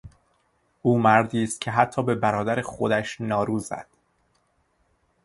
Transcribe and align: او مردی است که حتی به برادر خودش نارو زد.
او 0.81 0.99
مردی 0.99 1.43
است 1.43 1.61
که 1.61 1.71
حتی 1.71 2.03
به 2.03 2.15
برادر 2.15 2.61
خودش 2.61 3.21
نارو 3.21 3.59
زد. 3.59 3.87